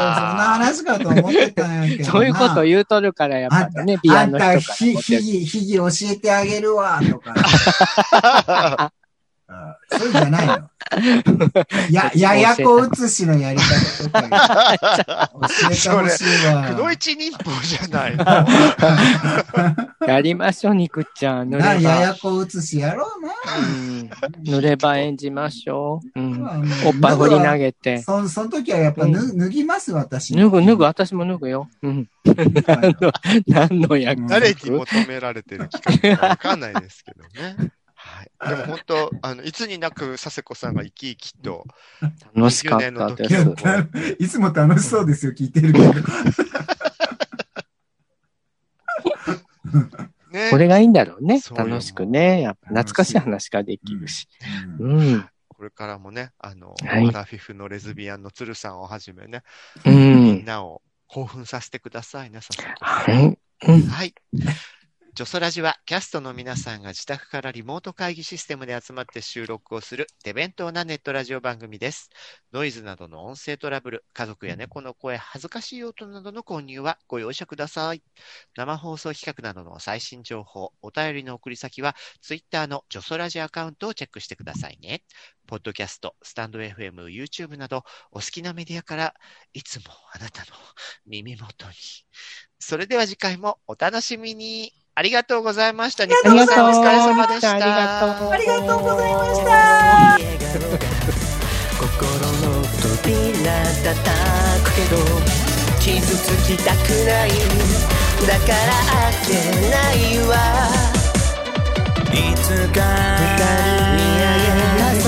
[0.58, 2.12] 話かと思ってたんやけどな。
[2.12, 5.22] そういうこと言うとるから、やっあんた、ぱりね、ビアあんた、の人からひ、モテる。
[5.22, 8.94] ひぎ、ひぎ教えてあげるわ、とか。
[9.52, 10.70] あそういうんじゃないの。
[11.90, 16.68] や、ややこ写しのやり方とか教えてほしいわ。
[16.70, 18.26] くの一人法じゃないの。
[20.08, 21.50] やりましょう、ニクちゃん。
[21.50, 22.16] ややば。
[22.22, 24.58] こ写しやろうな。
[24.58, 26.20] うれば演じましょう。
[26.88, 28.04] おっぱい掘り投げて。
[28.04, 30.36] そ、その時はやっぱ脱脱ぎます、私。
[30.36, 31.68] 脱ぐ、脱ぐ、私も脱ぐよ。
[31.82, 32.08] うん。
[32.26, 32.96] はい
[33.48, 37.72] 何の役誰に求められてる企画かわかんないですけどね。
[38.20, 38.32] はい。
[38.50, 41.66] でも本当、 あの、いつになく佐世子さんが生き生きと、
[42.36, 44.16] 楽しかった20です。
[44.20, 45.94] いつも楽しそうですよ、聞いてるけど。
[50.32, 50.50] ね。
[50.52, 51.40] これがいいんだろうね。
[51.40, 52.42] そうよ楽しくね。
[52.42, 54.28] やっぱ懐かしい話ができるし。
[54.80, 55.30] うん。
[55.48, 59.44] これからもね、あの、はいアラフィフのレズビアンの鶴さんをはじめね、
[59.86, 60.46] うみんん。
[60.46, 63.16] なを興奮させてくださいね、佐世子さん。
[63.16, 63.40] はい。
[63.68, 63.82] うん。
[63.88, 64.14] はい。
[65.20, 72.10] ジョソラジはキャストの皆さんが自宅からリモート会議システムで集まって収録をする手弁当なネットラジオ番組です。
[72.54, 78.02] ノイズなどの音声トラブル、家族や猫の声、恥ずかしい音などの購入はご容赦ください。
[78.56, 85.04] 生放送企画などの最新情報、お便りの送り先は Twitter のジョソラジアカウントをチェックしてくださいね。
[85.48, 89.14] ポッドキャスト、スタンド FM、YouTube などお好きなメディアから
[89.52, 90.52] いつもあなたの
[91.06, 91.74] 耳元に。
[92.58, 94.72] それでは次回もお楽しみに。
[95.00, 96.06] ありがとうございました。
[96.06, 97.52] ニコありがとうさんお疲れ様でした。
[97.54, 98.32] ありがとう。
[98.32, 100.20] ありがとうございました。
[101.80, 103.96] 心の扉叩
[104.62, 105.00] くけど
[105.80, 107.30] 傷つきたくない
[108.28, 109.32] だから開け
[109.72, 110.36] ないわ
[112.12, 112.84] いつか
[113.96, 115.08] 見上げた空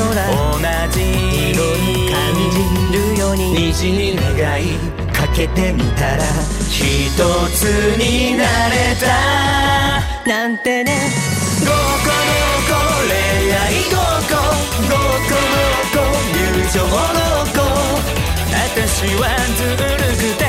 [0.55, 0.63] 同
[0.93, 0.95] じ
[1.51, 2.15] 色に感
[2.49, 2.55] じ
[2.95, 4.23] るように虹に願
[4.63, 5.00] いか
[5.41, 6.23] けてみたら
[6.69, 7.09] 一
[7.55, 7.63] つ
[7.97, 9.07] になれた。
[10.29, 11.09] なんてね。
[11.61, 11.81] ごこの
[12.69, 12.77] こ
[13.09, 13.13] 恋
[13.51, 13.97] 愛ご
[14.29, 14.37] こ
[14.87, 16.89] ごこのこ友情の
[17.55, 17.59] こ
[18.53, 19.23] 私は
[19.57, 20.40] ずるくて